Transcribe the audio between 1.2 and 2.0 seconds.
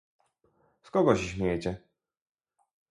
śmiejecie?